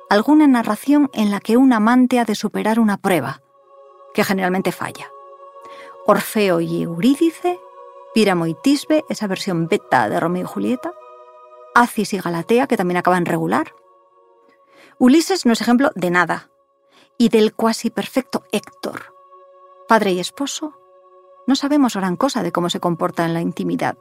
alguna 0.09 0.47
narración 0.47 1.09
en 1.11 1.31
la 1.31 1.41
que 1.41 1.57
un 1.57 1.73
amante 1.73 2.21
ha 2.21 2.23
de 2.23 2.35
superar 2.35 2.79
una 2.79 2.95
prueba, 2.95 3.41
que 4.13 4.23
generalmente 4.23 4.71
falla. 4.71 5.11
Orfeo 6.05 6.61
y 6.61 6.83
Eurídice, 6.83 7.59
Píramo 8.15 8.47
y 8.47 8.53
Tisbe, 8.53 9.03
esa 9.09 9.27
versión 9.27 9.67
beta 9.67 10.07
de 10.07 10.21
Romeo 10.21 10.43
y 10.43 10.47
Julieta, 10.47 10.93
Acis 11.73 12.13
y 12.13 12.17
Galatea, 12.17 12.65
que 12.65 12.77
también 12.77 12.95
acaban 12.95 13.25
regular. 13.25 13.75
Ulises 14.97 15.45
no 15.45 15.51
es 15.51 15.59
ejemplo 15.59 15.91
de 15.95 16.11
nada, 16.11 16.49
y 17.17 17.27
del 17.27 17.53
cuasi 17.53 17.89
perfecto 17.89 18.45
Héctor, 18.53 19.13
padre 19.89 20.13
y 20.13 20.21
esposo, 20.21 20.79
no 21.45 21.57
sabemos 21.57 21.97
gran 21.97 22.15
cosa 22.15 22.41
de 22.41 22.53
cómo 22.53 22.69
se 22.69 22.79
comporta 22.79 23.25
en 23.25 23.33
la 23.33 23.41
intimidad. 23.41 23.97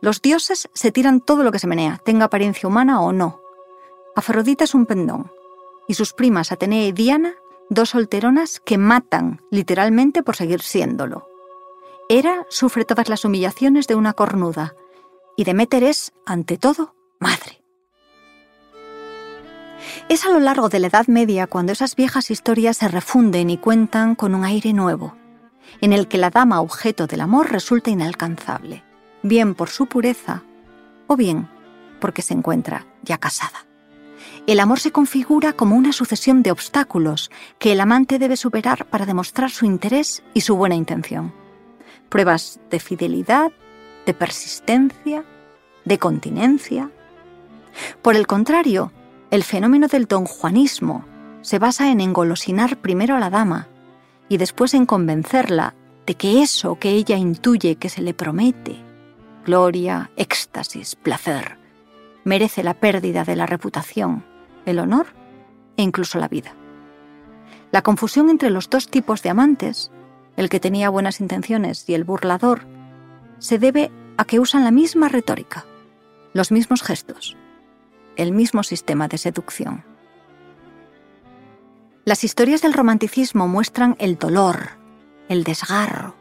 Los 0.00 0.20
dioses 0.20 0.68
se 0.74 0.92
tiran 0.92 1.22
todo 1.22 1.42
lo 1.42 1.50
que 1.50 1.58
se 1.58 1.66
menea, 1.66 2.02
tenga 2.04 2.26
apariencia 2.26 2.68
humana 2.68 3.00
o 3.00 3.14
no. 3.14 3.40
Afrodita 4.16 4.64
es 4.64 4.74
un 4.74 4.84
pendón, 4.84 5.32
y 5.86 5.94
sus 5.94 6.12
primas 6.12 6.52
Atenea 6.52 6.84
y 6.84 6.92
Diana 6.92 7.36
dos 7.70 7.88
solteronas 7.88 8.60
que 8.60 8.76
matan 8.76 9.40
literalmente 9.50 10.22
por 10.22 10.36
seguir 10.36 10.60
siéndolo. 10.60 11.26
Hera 12.08 12.46
sufre 12.48 12.84
todas 12.84 13.08
las 13.08 13.24
humillaciones 13.24 13.86
de 13.86 13.94
una 13.94 14.14
cornuda 14.14 14.74
y 15.36 15.44
Deméter 15.44 15.84
es, 15.84 16.12
ante 16.26 16.56
todo, 16.56 16.94
madre. 17.20 17.62
Es 20.08 20.24
a 20.24 20.30
lo 20.30 20.40
largo 20.40 20.68
de 20.68 20.80
la 20.80 20.88
Edad 20.88 21.06
Media 21.06 21.46
cuando 21.46 21.72
esas 21.72 21.94
viejas 21.94 22.30
historias 22.30 22.78
se 22.78 22.88
refunden 22.88 23.50
y 23.50 23.58
cuentan 23.58 24.14
con 24.14 24.34
un 24.34 24.44
aire 24.44 24.72
nuevo, 24.72 25.16
en 25.80 25.92
el 25.92 26.08
que 26.08 26.18
la 26.18 26.30
dama 26.30 26.60
objeto 26.60 27.06
del 27.06 27.20
amor 27.20 27.52
resulta 27.52 27.90
inalcanzable, 27.90 28.84
bien 29.22 29.54
por 29.54 29.68
su 29.68 29.86
pureza 29.86 30.42
o 31.06 31.16
bien 31.16 31.48
porque 32.00 32.22
se 32.22 32.34
encuentra 32.34 32.86
ya 33.02 33.18
casada 33.18 33.68
el 34.48 34.60
amor 34.60 34.80
se 34.80 34.92
configura 34.92 35.52
como 35.52 35.76
una 35.76 35.92
sucesión 35.92 36.42
de 36.42 36.50
obstáculos 36.50 37.30
que 37.58 37.72
el 37.72 37.80
amante 37.82 38.18
debe 38.18 38.34
superar 38.34 38.86
para 38.86 39.04
demostrar 39.04 39.50
su 39.50 39.66
interés 39.66 40.22
y 40.32 40.40
su 40.40 40.56
buena 40.56 40.74
intención. 40.74 41.34
Pruebas 42.08 42.60
de 42.70 42.80
fidelidad, 42.80 43.52
de 44.06 44.14
persistencia, 44.14 45.24
de 45.84 45.98
continencia. 45.98 46.90
Por 48.02 48.16
el 48.16 48.26
contrario, 48.26 48.92
el 49.30 49.44
fenómeno 49.44 49.88
del 49.88 50.06
donjuanismo 50.06 51.04
se 51.42 51.58
basa 51.58 51.90
en 51.90 52.00
engolosinar 52.00 52.78
primero 52.78 53.16
a 53.16 53.20
la 53.20 53.30
dama 53.30 53.68
y 54.28 54.36
después 54.36 54.74
en 54.74 54.86
convencerla 54.86 55.74
de 56.06 56.14
que 56.14 56.42
eso 56.42 56.78
que 56.78 56.90
ella 56.90 57.16
intuye 57.16 57.76
que 57.76 57.88
se 57.88 58.02
le 58.02 58.14
promete, 58.14 58.76
gloria, 59.44 60.10
éxtasis, 60.16 60.96
placer, 60.96 61.58
merece 62.24 62.62
la 62.62 62.74
pérdida 62.74 63.24
de 63.24 63.36
la 63.36 63.46
reputación 63.46 64.24
el 64.68 64.78
honor 64.78 65.06
e 65.76 65.82
incluso 65.82 66.18
la 66.18 66.28
vida. 66.28 66.54
La 67.70 67.82
confusión 67.82 68.30
entre 68.30 68.50
los 68.50 68.70
dos 68.70 68.88
tipos 68.88 69.22
de 69.22 69.30
amantes, 69.30 69.90
el 70.38 70.48
que 70.48 70.60
tenía 70.60 70.88
buenas 70.88 71.20
intenciones 71.20 71.84
y 71.88 71.94
el 71.94 72.04
burlador, 72.04 72.60
se 73.40 73.58
debe 73.58 73.90
a 74.16 74.24
que 74.24 74.38
usan 74.38 74.62
la 74.62 74.70
misma 74.70 75.08
retórica, 75.08 75.66
los 76.32 76.52
mismos 76.52 76.82
gestos, 76.82 77.36
el 78.14 78.30
mismo 78.30 78.62
sistema 78.62 79.08
de 79.08 79.18
seducción. 79.18 79.84
Las 82.04 82.22
historias 82.22 82.62
del 82.62 82.72
romanticismo 82.72 83.48
muestran 83.48 83.96
el 83.98 84.16
dolor, 84.16 84.70
el 85.28 85.42
desgarro 85.42 86.14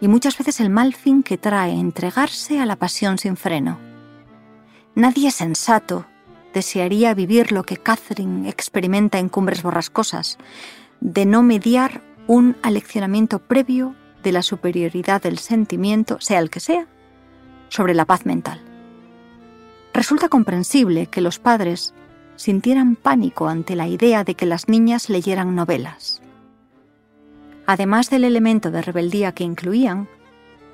y 0.00 0.08
muchas 0.08 0.36
veces 0.36 0.58
el 0.58 0.68
mal 0.68 0.92
fin 0.92 1.22
que 1.22 1.38
trae 1.38 1.72
entregarse 1.72 2.58
a 2.58 2.66
la 2.66 2.74
pasión 2.74 3.18
sin 3.18 3.36
freno. 3.36 3.78
Nadie 4.96 5.30
sensato 5.30 6.06
desearía 6.52 7.14
vivir 7.14 7.52
lo 7.52 7.62
que 7.62 7.76
Catherine 7.76 8.48
experimenta 8.48 9.20
en 9.20 9.28
Cumbres 9.28 9.62
Borrascosas, 9.62 10.38
de 11.00 11.24
no 11.24 11.44
mediar 11.44 12.07
un 12.28 12.56
aleccionamiento 12.62 13.38
previo 13.40 13.96
de 14.22 14.32
la 14.32 14.42
superioridad 14.42 15.22
del 15.22 15.38
sentimiento, 15.38 16.20
sea 16.20 16.38
el 16.38 16.50
que 16.50 16.60
sea, 16.60 16.86
sobre 17.70 17.94
la 17.94 18.04
paz 18.04 18.26
mental. 18.26 18.60
Resulta 19.94 20.28
comprensible 20.28 21.06
que 21.06 21.22
los 21.22 21.38
padres 21.38 21.94
sintieran 22.36 22.96
pánico 22.96 23.48
ante 23.48 23.74
la 23.74 23.88
idea 23.88 24.24
de 24.24 24.34
que 24.34 24.46
las 24.46 24.68
niñas 24.68 25.08
leyeran 25.08 25.56
novelas. 25.56 26.20
Además 27.66 28.10
del 28.10 28.24
elemento 28.24 28.70
de 28.70 28.82
rebeldía 28.82 29.32
que 29.32 29.44
incluían, 29.44 30.06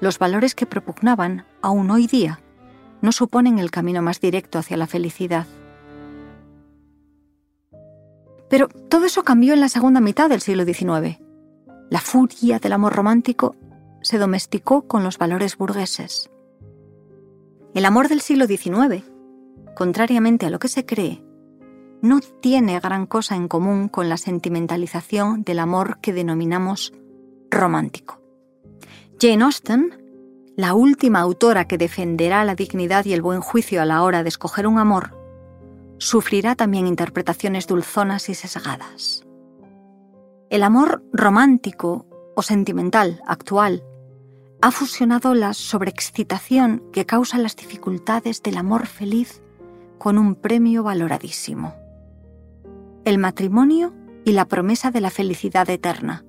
los 0.01 0.19
valores 0.19 0.57
que 0.57 0.67
propugnaban, 0.67 1.47
aún 1.63 1.91
hoy 1.91 2.09
día, 2.09 2.41
no 3.01 3.13
suponen 3.13 3.61
el 3.61 3.71
camino 3.71 4.03
más 4.03 4.21
directo 4.21 4.59
hacia 4.59 4.77
la 4.77 4.89
felicidad. 4.89 5.47
Pero 8.51 8.69
todo 8.69 9.07
eso 9.07 9.23
cambió 9.23 9.55
en 9.55 9.61
la 9.61 9.69
segunda 9.69 10.01
mitad 10.01 10.29
del 10.29 10.41
siglo 10.41 10.65
XIX. 10.65 11.24
La 11.91 12.01
furia 12.01 12.59
del 12.59 12.73
amor 12.73 12.95
romántico 12.95 13.57
se 14.03 14.19
domesticó 14.19 14.87
con 14.87 15.05
los 15.05 15.19
valores 15.19 15.57
burgueses. 15.57 16.31
El 17.75 17.85
amor 17.85 18.09
del 18.09 18.21
siglo 18.21 18.47
XIX, 18.47 19.05
contrariamente 19.75 20.47
a 20.47 20.51
lo 20.51 20.59
que 20.59 20.69
se 20.69 20.87
cree, 20.87 21.25
no 22.03 22.21
tiene 22.21 22.79
gran 22.81 23.07
cosa 23.07 23.35
en 23.35 23.49
común 23.49 23.89
con 23.89 24.09
la 24.09 24.17
sentimentalización 24.17 25.43
del 25.43 25.59
amor 25.59 25.99
que 26.01 26.13
denominamos 26.13 26.93
romántico. 27.51 28.21
Jane 29.19 29.45
Austen, 29.45 30.53
la 30.57 30.75
última 30.75 31.21
autora 31.21 31.67
que 31.67 31.79
defenderá 31.79 32.45
la 32.45 32.55
dignidad 32.55 33.05
y 33.07 33.13
el 33.15 33.23
buen 33.23 33.41
juicio 33.41 33.81
a 33.81 33.87
la 33.87 34.03
hora 34.03 34.23
de 34.23 34.29
escoger 34.29 34.67
un 34.67 34.79
amor, 34.79 35.19
sufrirá 35.99 36.55
también 36.55 36.87
interpretaciones 36.87 37.67
dulzonas 37.67 38.29
y 38.29 38.35
sesgadas. 38.35 39.25
El 40.51 40.63
amor 40.63 41.03
romántico 41.13 42.07
o 42.37 42.43
sentimental 42.43 43.21
actual 43.27 43.85
ha 44.63 44.71
fusionado 44.71 45.35
la 45.35 45.53
sobreexcitación 45.53 46.83
que 46.93 47.07
causa 47.07 47.39
las 47.39 47.57
dificultades 47.57 48.43
del 48.43 48.57
amor 48.57 48.87
feliz 48.87 49.43
con 49.99 50.19
un 50.19 50.35
premio 50.35 50.83
valoradísimo. 50.83 51.75
El 53.05 53.19
matrimonio 53.19 53.95
y 54.25 54.33
la 54.33 54.47
promesa 54.47 54.91
de 54.91 55.01
la 55.01 55.11
felicidad 55.11 55.69
eterna. 55.69 56.25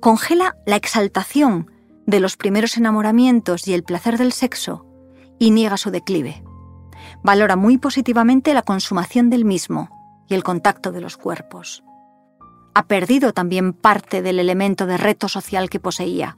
Congela 0.00 0.56
la 0.66 0.76
exaltación 0.76 1.70
de 2.06 2.20
los 2.20 2.36
primeros 2.36 2.76
enamoramientos 2.76 3.66
y 3.68 3.74
el 3.74 3.84
placer 3.84 4.18
del 4.18 4.32
sexo 4.32 4.86
y 5.38 5.50
niega 5.50 5.76
su 5.76 5.90
declive 5.90 6.42
valora 7.22 7.56
muy 7.56 7.78
positivamente 7.78 8.54
la 8.54 8.62
consumación 8.62 9.30
del 9.30 9.44
mismo 9.44 9.90
y 10.28 10.34
el 10.34 10.42
contacto 10.42 10.92
de 10.92 11.00
los 11.00 11.16
cuerpos. 11.16 11.82
Ha 12.78 12.88
perdido 12.88 13.32
también 13.32 13.72
parte 13.72 14.20
del 14.20 14.38
elemento 14.38 14.84
de 14.84 14.98
reto 14.98 15.28
social 15.28 15.70
que 15.70 15.80
poseía. 15.80 16.36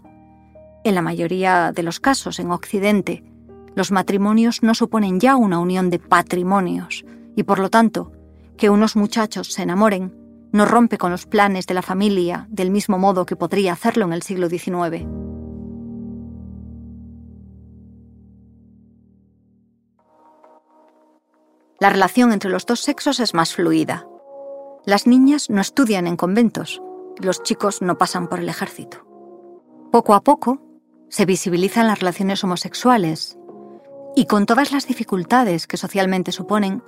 En 0.84 0.94
la 0.94 1.02
mayoría 1.02 1.72
de 1.72 1.82
los 1.82 1.98
casos 1.98 2.38
en 2.38 2.52
Occidente, 2.52 3.24
los 3.74 3.90
matrimonios 3.90 4.62
no 4.62 4.76
suponen 4.76 5.18
ya 5.18 5.34
una 5.34 5.58
unión 5.58 5.90
de 5.90 5.98
patrimonios 5.98 7.04
y 7.34 7.42
por 7.42 7.58
lo 7.58 7.70
tanto, 7.70 8.12
que 8.56 8.70
unos 8.70 8.94
muchachos 8.94 9.52
se 9.52 9.64
enamoren 9.64 10.14
no 10.52 10.64
rompe 10.64 10.96
con 10.96 11.10
los 11.10 11.26
planes 11.26 11.66
de 11.66 11.74
la 11.74 11.82
familia 11.82 12.46
del 12.50 12.70
mismo 12.70 12.98
modo 12.98 13.26
que 13.26 13.34
podría 13.34 13.72
hacerlo 13.72 14.04
en 14.04 14.12
el 14.12 14.22
siglo 14.22 14.48
XIX. 14.48 15.08
La 21.80 21.90
relación 21.90 22.32
entre 22.32 22.48
los 22.48 22.64
dos 22.64 22.78
sexos 22.78 23.18
es 23.18 23.34
más 23.34 23.56
fluida. 23.56 24.06
Las 24.88 25.06
niñas 25.06 25.50
no 25.50 25.60
estudian 25.60 26.06
en 26.06 26.16
conventos, 26.16 26.80
los 27.18 27.42
chicos 27.42 27.82
no 27.82 27.98
pasan 27.98 28.26
por 28.26 28.40
el 28.40 28.48
ejército. 28.48 29.06
Poco 29.92 30.14
a 30.14 30.22
poco 30.22 30.62
se 31.10 31.26
visibilizan 31.26 31.86
las 31.86 32.00
relaciones 32.00 32.42
homosexuales 32.42 33.36
y 34.16 34.24
con 34.24 34.46
todas 34.46 34.72
las 34.72 34.86
dificultades 34.86 35.66
que 35.66 35.76
socialmente 35.76 36.32
suponen 36.32 36.82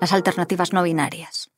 las 0.00 0.14
alternativas 0.14 0.72
no 0.72 0.82
binarias. 0.82 1.50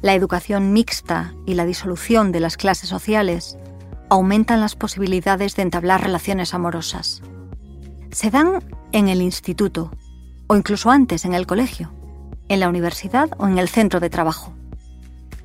La 0.00 0.14
educación 0.14 0.72
mixta 0.72 1.32
y 1.46 1.54
la 1.54 1.64
disolución 1.64 2.32
de 2.32 2.40
las 2.40 2.56
clases 2.56 2.88
sociales 2.88 3.56
aumentan 4.10 4.60
las 4.60 4.74
posibilidades 4.74 5.54
de 5.54 5.62
entablar 5.62 6.02
relaciones 6.02 6.54
amorosas. 6.54 7.22
Se 8.10 8.32
dan 8.32 8.64
en 8.90 9.08
el 9.08 9.22
instituto 9.22 9.92
o 10.48 10.56
incluso 10.56 10.90
antes 10.90 11.24
en 11.24 11.34
el 11.34 11.46
colegio, 11.46 11.94
en 12.48 12.58
la 12.58 12.68
universidad 12.68 13.30
o 13.38 13.46
en 13.46 13.58
el 13.58 13.68
centro 13.68 14.00
de 14.00 14.10
trabajo. 14.10 14.56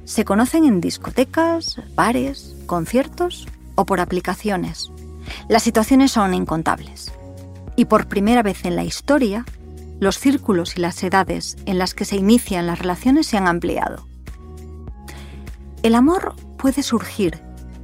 Se 0.08 0.24
conocen 0.24 0.64
en 0.64 0.80
discotecas, 0.80 1.82
bares, 1.94 2.56
conciertos 2.66 3.46
o 3.76 3.86
por 3.86 4.00
aplicaciones. 4.00 4.90
Las 5.50 5.64
situaciones 5.64 6.14
son 6.14 6.34
incontables. 6.34 7.12
Y 7.76 7.86
por 7.86 8.08
primera 8.08 8.42
vez 8.42 8.64
en 8.64 8.78
la 8.78 8.86
historia, 8.86 9.44
los 10.00 10.18
círculos 10.18 10.78
y 10.78 10.80
las 10.80 11.04
edades 11.04 11.58
en 11.66 11.78
las 11.78 11.94
que 11.94 12.06
se 12.06 12.16
inician 12.16 12.68
las 12.68 12.80
relaciones 12.80 13.28
se 13.28 13.36
han 13.36 13.48
ampliado. 13.48 14.08
El 15.84 15.94
amor 15.94 16.38
puede 16.58 16.84
surgir 16.84 17.42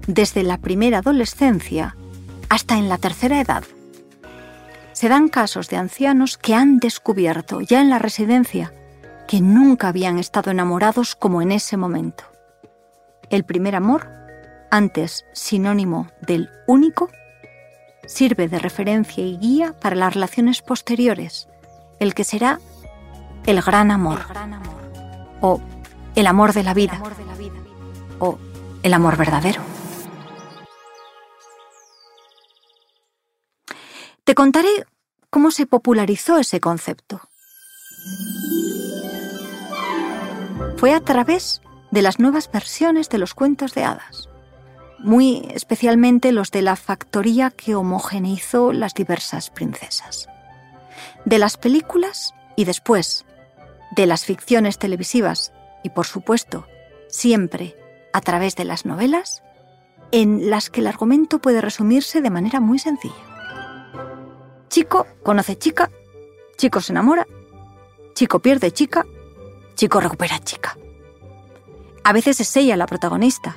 desde 0.08 0.44
la 0.44 0.60
primera 0.60 1.00
adolescencia 1.00 1.98
hasta 2.48 2.77
en 2.77 2.88
la 2.88 3.00
tercera 3.00 3.42
edad. 3.42 3.65
Se 4.94 5.10
dan 5.10 5.27
casos 5.27 5.68
de 5.68 5.75
ancianos 5.75 6.38
que 6.38 6.56
han 6.56 6.80
descubierto 6.80 7.60
ya 7.60 7.82
en 7.82 7.89
la 7.89 8.00
residencia 8.00 8.72
que 9.33 9.41
nunca 9.41 9.87
habían 9.87 10.19
estado 10.19 10.51
enamorados 10.51 11.15
como 11.15 11.41
en 11.41 11.51
ese 11.51 11.75
momento. 11.75 12.23
El 13.31 13.43
primer 13.45 13.75
amor, 13.75 14.07
antes 14.69 15.25
sinónimo 15.33 16.07
del 16.21 16.51
único, 16.67 17.09
sirve 18.05 18.47
de 18.47 18.59
referencia 18.59 19.25
y 19.25 19.39
guía 19.39 19.73
para 19.79 19.95
las 19.95 20.13
relaciones 20.13 20.61
posteriores, 20.61 21.49
el 21.99 22.13
que 22.13 22.25
será 22.25 22.59
el 23.47 23.59
gran 23.63 23.89
amor, 23.89 24.19
o 25.41 25.59
el 26.13 26.27
amor 26.27 26.53
de 26.53 26.61
la 26.61 26.75
vida, 26.75 27.01
o 28.19 28.37
el 28.83 28.93
amor 28.93 29.17
verdadero. 29.17 29.63
Te 34.25 34.35
contaré 34.35 34.85
cómo 35.31 35.49
se 35.49 35.65
popularizó 35.65 36.37
ese 36.37 36.59
concepto. 36.59 37.19
Fue 40.83 40.93
a 40.93 40.99
través 40.99 41.61
de 41.91 42.01
las 42.01 42.19
nuevas 42.19 42.51
versiones 42.51 43.07
de 43.07 43.17
los 43.17 43.33
cuentos 43.33 43.73
de 43.73 43.85
hadas, 43.85 44.27
muy 44.99 45.47
especialmente 45.53 46.33
los 46.33 46.51
de 46.51 46.61
la 46.61 46.75
factoría 46.75 47.51
que 47.51 47.73
homogeneizó 47.73 48.73
las 48.73 48.93
diversas 48.93 49.49
princesas. 49.49 50.27
De 51.23 51.39
las 51.39 51.55
películas 51.55 52.33
y 52.57 52.65
después 52.65 53.23
de 53.95 54.07
las 54.07 54.25
ficciones 54.25 54.77
televisivas 54.77 55.53
y 55.85 55.89
por 55.91 56.05
supuesto 56.05 56.67
siempre 57.07 57.77
a 58.11 58.19
través 58.19 58.57
de 58.57 58.65
las 58.65 58.85
novelas, 58.85 59.41
en 60.11 60.49
las 60.49 60.69
que 60.69 60.81
el 60.81 60.87
argumento 60.87 61.39
puede 61.39 61.61
resumirse 61.61 62.21
de 62.21 62.29
manera 62.29 62.59
muy 62.59 62.77
sencilla. 62.77 63.15
Chico 64.67 65.07
conoce 65.23 65.57
chica, 65.57 65.89
chico 66.57 66.81
se 66.81 66.91
enamora, 66.91 67.25
chico 68.15 68.39
pierde 68.39 68.71
chica, 68.71 69.05
chico 69.75 70.00
recupera 70.00 70.39
chica. 70.39 70.77
A 72.03 72.13
veces 72.13 72.39
es 72.39 72.56
ella 72.58 72.77
la 72.77 72.86
protagonista, 72.86 73.56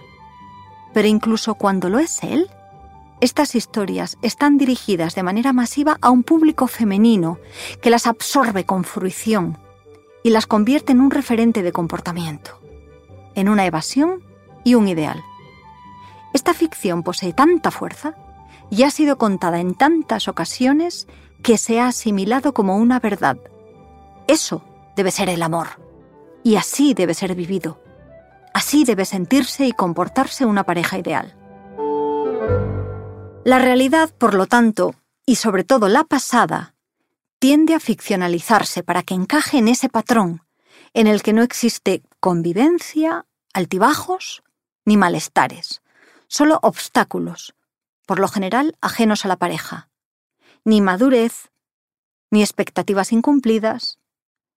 pero 0.95 1.09
incluso 1.09 1.55
cuando 1.55 1.89
lo 1.89 1.99
es 1.99 2.23
él, 2.23 2.49
estas 3.21 3.55
historias 3.55 4.19
están 4.23 4.59
dirigidas 4.59 5.15
de 5.15 5.23
manera 5.23 5.53
masiva 5.53 5.99
a 6.01 6.11
un 6.11 6.23
público 6.23 6.67
femenino 6.67 7.39
que 7.81 7.91
las 7.91 8.07
absorbe 8.07 8.65
con 8.65 8.85
fruición 8.85 9.59
y 10.23 10.31
las 10.31 10.47
convierte 10.47 10.93
en 10.93 11.01
un 11.01 11.11
referente 11.11 11.63
de 11.63 11.73
comportamiento, 11.73 12.61
en 13.35 13.49
una 13.49 13.65
evasión 13.65 14.23
y 14.65 14.75
un 14.75 14.89
ideal. 14.89 15.23
Esta 16.35 16.53
ficción 16.53 17.03
posee 17.03 17.33
tanta 17.33 17.71
fuerza 17.71 18.15
y 18.71 18.83
ha 18.83 18.91
sido 18.91 19.17
contada 19.17 19.61
en 19.61 19.75
tantas 19.75 20.29
ocasiones 20.29 21.09
que 21.43 21.57
se 21.57 21.81
ha 21.81 21.87
asimilado 21.87 22.53
como 22.53 22.77
una 22.77 23.01
verdad. 23.01 23.39
Eso 24.27 24.63
debe 24.97 25.11
ser 25.11 25.29
el 25.29 25.43
amor. 25.43 25.86
Y 26.47 26.55
así 26.55 26.95
debe 26.95 27.13
ser 27.13 27.35
vivido. 27.35 27.83
Así 28.55 28.85
debe 28.85 29.05
sentirse 29.05 29.67
y 29.67 29.73
comportarse 29.73 30.47
una 30.47 30.63
pareja 30.63 30.97
ideal. 30.97 31.35
La 33.45 33.59
realidad, 33.59 34.15
por 34.17 34.35
lo 34.35 34.47
tanto, 34.47 34.95
y 35.27 35.35
sobre 35.35 35.65
todo 35.65 35.89
la 35.89 36.05
pasada, 36.05 36.77
tiende 37.41 37.75
a 37.75 37.81
ficcionalizarse 37.81 38.85
para 38.85 39.03
que 39.03 39.15
encaje 39.15 39.59
en 39.59 39.67
ese 39.67 39.89
patrón 39.89 40.43
en 40.95 41.09
el 41.09 41.21
que 41.21 41.33
no 41.33 41.43
existe 41.43 42.05
convivencia, 42.21 43.27
altibajos 43.53 44.45
ni 44.85 44.97
malestares, 44.97 45.83
solo 46.29 46.61
obstáculos, 46.63 47.57
por 48.07 48.21
lo 48.21 48.29
general 48.29 48.77
ajenos 48.81 49.25
a 49.25 49.29
la 49.29 49.37
pareja. 49.37 49.89
Ni 50.65 50.81
madurez, 50.81 51.51
ni 52.31 52.43
expectativas 52.43 53.11
incumplidas, 53.11 53.99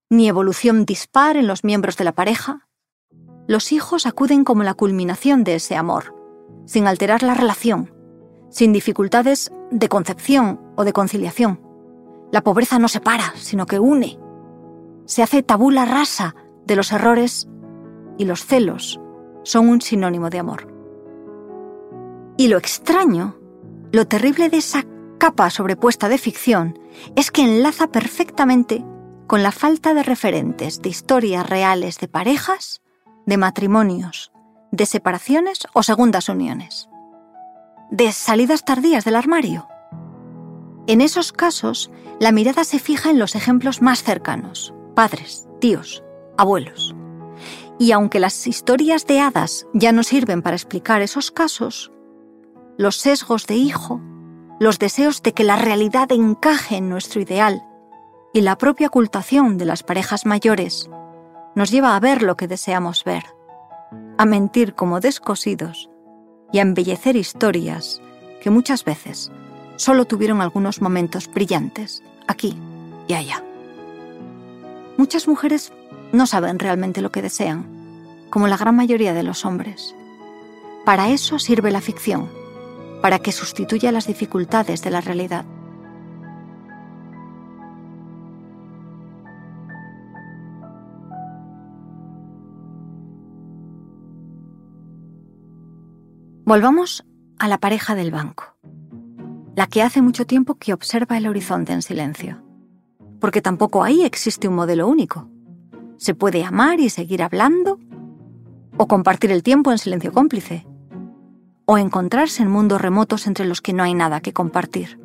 ni 0.09 0.27
evolución 0.27 0.85
dispar 0.85 1.37
en 1.37 1.47
los 1.47 1.63
miembros 1.63 1.97
de 1.97 2.03
la 2.03 2.13
pareja. 2.13 2.67
Los 3.47 3.71
hijos 3.71 4.05
acuden 4.05 4.43
como 4.43 4.63
la 4.63 4.73
culminación 4.73 5.43
de 5.43 5.55
ese 5.55 5.75
amor, 5.75 6.15
sin 6.65 6.87
alterar 6.87 7.23
la 7.23 7.35
relación, 7.35 7.93
sin 8.49 8.73
dificultades 8.73 9.51
de 9.71 9.87
concepción 9.87 10.59
o 10.75 10.83
de 10.83 10.93
conciliación. 10.93 11.61
La 12.31 12.41
pobreza 12.41 12.79
no 12.79 12.87
separa, 12.87 13.33
sino 13.35 13.65
que 13.65 13.79
une. 13.79 14.19
Se 15.05 15.23
hace 15.23 15.43
tabula 15.43 15.85
rasa 15.85 16.35
de 16.65 16.75
los 16.75 16.91
errores 16.91 17.47
y 18.17 18.25
los 18.25 18.45
celos 18.45 18.99
son 19.43 19.69
un 19.69 19.81
sinónimo 19.81 20.29
de 20.29 20.39
amor. 20.39 20.67
Y 22.37 22.47
lo 22.47 22.57
extraño 22.57 23.35
lo 23.91 24.07
terrible 24.07 24.49
de 24.49 24.57
esa 24.57 24.83
capa 25.17 25.49
sobrepuesta 25.49 26.09
de 26.09 26.17
ficción 26.17 26.77
es 27.15 27.31
que 27.31 27.41
enlaza 27.41 27.87
perfectamente 27.87 28.85
con 29.29 29.43
la 29.43 29.51
falta 29.51 29.93
de 29.93 30.01
referentes 30.01 30.81
de 30.81 30.89
historias 30.89 31.47
reales 31.47 31.99
de 31.99 32.07
parejas, 32.07 32.81
de 33.27 33.37
matrimonios, 33.37 34.31
de 34.71 34.87
separaciones 34.87 35.67
o 35.73 35.83
segundas 35.83 36.29
uniones, 36.29 36.89
de 37.91 38.11
salidas 38.11 38.65
tardías 38.65 39.05
del 39.05 39.15
armario. 39.15 39.67
En 40.87 40.99
esos 40.99 41.31
casos, 41.31 41.91
la 42.19 42.31
mirada 42.31 42.63
se 42.63 42.79
fija 42.79 43.11
en 43.11 43.19
los 43.19 43.35
ejemplos 43.35 43.83
más 43.83 44.01
cercanos, 44.01 44.73
padres, 44.95 45.47
tíos, 45.61 46.03
abuelos. 46.35 46.95
Y 47.77 47.91
aunque 47.91 48.19
las 48.19 48.47
historias 48.47 49.05
de 49.05 49.19
hadas 49.19 49.67
ya 49.75 49.91
no 49.91 50.01
sirven 50.01 50.41
para 50.41 50.55
explicar 50.55 51.03
esos 51.03 51.29
casos, 51.29 51.91
los 52.79 52.97
sesgos 52.97 53.45
de 53.45 53.57
hijo, 53.57 54.01
los 54.59 54.79
deseos 54.79 55.21
de 55.21 55.33
que 55.33 55.43
la 55.43 55.55
realidad 55.55 56.11
encaje 56.11 56.77
en 56.77 56.89
nuestro 56.89 57.21
ideal 57.21 57.63
y 58.33 58.41
la 58.41 58.57
propia 58.57 58.87
ocultación 58.87 59.57
de 59.57 59.65
las 59.65 59.83
parejas 59.83 60.25
mayores 60.25 60.89
nos 61.55 61.71
lleva 61.71 61.95
a 61.95 61.99
ver 61.99 62.21
lo 62.21 62.37
que 62.37 62.47
deseamos 62.47 63.03
ver, 63.03 63.23
a 64.17 64.25
mentir 64.25 64.75
como 64.75 64.99
descosidos 64.99 65.89
y 66.51 66.59
a 66.59 66.61
embellecer 66.61 67.15
historias 67.15 68.01
que 68.41 68.49
muchas 68.49 68.85
veces 68.85 69.31
solo 69.75 70.05
tuvieron 70.05 70.41
algunos 70.41 70.81
momentos 70.81 71.29
brillantes 71.29 72.03
aquí 72.27 72.57
y 73.07 73.13
allá. 73.13 73.43
Muchas 74.97 75.27
mujeres 75.27 75.71
no 76.11 76.27
saben 76.27 76.59
realmente 76.59 77.01
lo 77.01 77.11
que 77.11 77.21
desean, 77.21 77.65
como 78.29 78.47
la 78.47 78.57
gran 78.57 78.75
mayoría 78.75 79.13
de 79.13 79.23
los 79.23 79.45
hombres. 79.45 79.95
Para 80.85 81.09
eso 81.09 81.39
sirve 81.39 81.71
la 81.71 81.81
ficción 81.81 82.29
para 83.01 83.19
que 83.19 83.31
sustituya 83.31 83.91
las 83.91 84.07
dificultades 84.07 84.81
de 84.81 84.91
la 84.91 85.01
realidad. 85.01 85.45
Volvamos 96.49 97.05
a 97.37 97.47
la 97.47 97.59
pareja 97.59 97.93
del 97.93 98.09
banco, 98.09 98.55
la 99.55 99.67
que 99.67 99.83
hace 99.83 100.01
mucho 100.01 100.25
tiempo 100.25 100.55
que 100.55 100.73
observa 100.73 101.15
el 101.15 101.27
horizonte 101.27 101.73
en 101.73 101.83
silencio, 101.83 102.43
porque 103.19 103.39
tampoco 103.39 103.83
ahí 103.83 104.03
existe 104.03 104.47
un 104.47 104.55
modelo 104.55 104.87
único. 104.87 105.29
Se 105.97 106.15
puede 106.15 106.43
amar 106.43 106.79
y 106.79 106.89
seguir 106.89 107.21
hablando 107.21 107.77
o 108.77 108.87
compartir 108.87 109.31
el 109.31 109.43
tiempo 109.43 109.71
en 109.71 109.77
silencio 109.77 110.11
cómplice, 110.11 110.65
o 111.65 111.77
encontrarse 111.77 112.41
en 112.41 112.49
mundos 112.49 112.81
remotos 112.81 113.27
entre 113.27 113.45
los 113.45 113.61
que 113.61 113.73
no 113.73 113.83
hay 113.83 113.93
nada 113.93 114.19
que 114.19 114.33
compartir. 114.33 114.99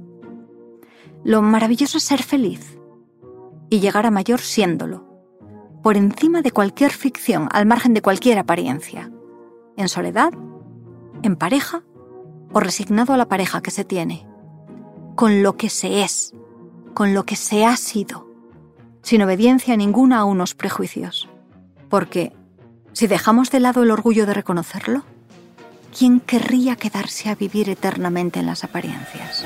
Lo 1.25 1.43
maravilloso 1.43 1.99
es 1.99 2.05
ser 2.05 2.23
feliz 2.23 2.79
y 3.69 3.81
llegar 3.81 4.07
a 4.07 4.11
mayor 4.11 4.41
siéndolo, 4.41 5.07
por 5.83 5.99
encima 5.99 6.41
de 6.41 6.53
cualquier 6.53 6.93
ficción, 6.93 7.51
al 7.53 7.67
margen 7.67 7.93
de 7.93 8.01
cualquier 8.01 8.39
apariencia, 8.39 9.13
en 9.77 9.91
soledad, 9.91 10.33
en 11.25 11.37
pareja 11.37 11.83
o 12.53 12.61
resignado 12.61 13.15
a 13.15 13.17
la 13.17 13.29
pareja 13.29 13.63
que 13.63 13.71
se 13.71 13.85
tiene, 13.85 14.27
con 15.17 15.43
lo 15.43 15.57
que 15.57 15.69
se 15.71 16.03
es, 16.03 16.33
con 16.93 17.15
lo 17.15 17.25
que 17.25 17.37
se 17.37 17.65
ha 17.65 17.77
sido, 17.77 18.29
sin 19.03 19.23
obediencia 19.23 19.77
ninguna 19.77 20.21
a 20.21 20.25
unos 20.25 20.55
prejuicios. 20.55 21.29
Porque, 21.89 22.33
si 22.93 23.07
dejamos 23.07 23.51
de 23.51 23.61
lado 23.61 23.83
el 23.83 23.91
orgullo 23.91 24.27
de 24.27 24.35
reconocerlo, 24.35 25.03
¿quién 25.97 26.21
querría 26.21 26.77
quedarse 26.77 27.29
a 27.29 27.35
vivir 27.35 27.69
eternamente 27.69 28.41
en 28.41 28.47
las 28.47 28.65
apariencias? 28.65 29.45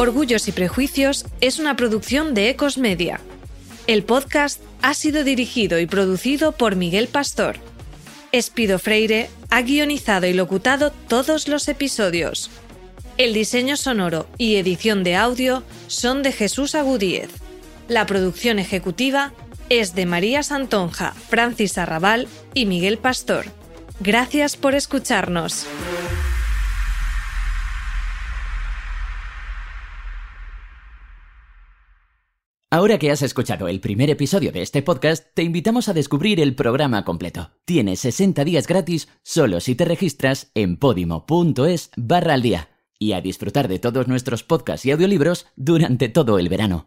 Orgullos 0.00 0.48
y 0.48 0.52
Prejuicios 0.52 1.26
es 1.42 1.58
una 1.58 1.76
producción 1.76 2.32
de 2.32 2.48
Ecos 2.48 2.78
Media. 2.78 3.20
El 3.86 4.02
podcast 4.02 4.62
ha 4.80 4.94
sido 4.94 5.24
dirigido 5.24 5.78
y 5.78 5.84
producido 5.84 6.52
por 6.52 6.74
Miguel 6.74 7.06
Pastor. 7.06 7.58
Espido 8.32 8.78
Freire 8.78 9.28
ha 9.50 9.60
guionizado 9.60 10.26
y 10.26 10.32
locutado 10.32 10.90
todos 10.90 11.48
los 11.48 11.68
episodios. 11.68 12.50
El 13.18 13.34
diseño 13.34 13.76
sonoro 13.76 14.26
y 14.38 14.56
edición 14.56 15.04
de 15.04 15.16
audio 15.16 15.64
son 15.86 16.22
de 16.22 16.32
Jesús 16.32 16.74
Agudíez. 16.74 17.28
La 17.86 18.06
producción 18.06 18.58
ejecutiva 18.58 19.34
es 19.68 19.94
de 19.94 20.06
María 20.06 20.42
Santonja, 20.42 21.12
Francis 21.28 21.76
Arrabal 21.76 22.26
y 22.54 22.64
Miguel 22.64 22.96
Pastor. 22.96 23.44
Gracias 24.00 24.56
por 24.56 24.74
escucharnos. 24.74 25.66
Ahora 32.80 32.98
que 32.98 33.10
has 33.10 33.20
escuchado 33.20 33.68
el 33.68 33.78
primer 33.78 34.08
episodio 34.08 34.52
de 34.52 34.62
este 34.62 34.80
podcast, 34.80 35.26
te 35.34 35.42
invitamos 35.42 35.90
a 35.90 35.92
descubrir 35.92 36.40
el 36.40 36.54
programa 36.54 37.04
completo. 37.04 37.50
Tienes 37.66 38.00
60 38.00 38.42
días 38.42 38.66
gratis 38.66 39.06
solo 39.22 39.60
si 39.60 39.74
te 39.74 39.84
registras 39.84 40.50
en 40.54 40.78
podimo.es 40.78 41.90
barra 41.98 42.32
al 42.32 42.40
día 42.40 42.70
y 42.98 43.12
a 43.12 43.20
disfrutar 43.20 43.68
de 43.68 43.80
todos 43.80 44.08
nuestros 44.08 44.44
podcasts 44.44 44.86
y 44.86 44.92
audiolibros 44.92 45.46
durante 45.56 46.08
todo 46.08 46.38
el 46.38 46.48
verano. 46.48 46.86